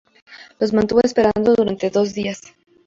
Los 0.57 0.73
mantuvo 0.73 1.01
esperando 1.03 1.53
durante 1.53 1.91
dos 1.91 2.15
días. 2.15 2.41